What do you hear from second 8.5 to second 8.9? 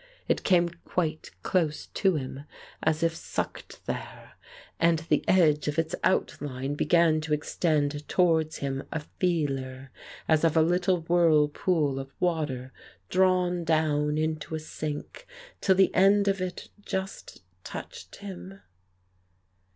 him